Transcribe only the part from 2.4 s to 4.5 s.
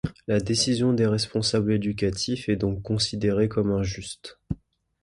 est donc considérée comme injuste.